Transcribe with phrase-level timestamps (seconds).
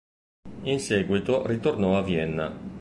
[0.63, 2.51] In seguito ritornò a Vienna.